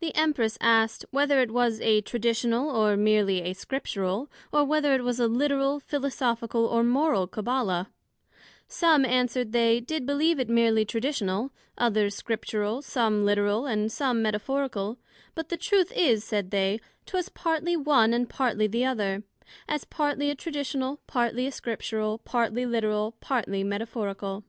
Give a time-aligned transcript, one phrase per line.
[0.00, 5.04] The Empress asked, Whether it was a Traditional, or meerly a Scriptural, or whether it
[5.04, 7.86] was a Literal, Philosophical, or Moral Cabbala
[8.66, 14.98] some, answered they, did believe it meerly Traditional, others Scriptural, some Literal, and some Metaphorical:
[15.36, 19.22] but the truth is, said they, 'twas partly one, and partly the other;
[19.68, 24.42] as partly a Traditional, partly a Scriptural, partly Literal, partly Metaphorical.